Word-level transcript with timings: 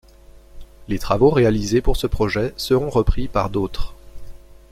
Les 0.87 0.97
travaux 0.97 1.29
réalisés 1.29 1.79
pour 1.79 1.95
ce 1.95 2.07
projet 2.07 2.55
seront 2.57 2.89
repris 2.89 3.27
par 3.27 3.51
d’autres. 3.51 3.93